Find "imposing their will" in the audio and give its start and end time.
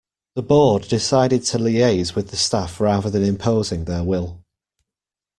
3.23-4.41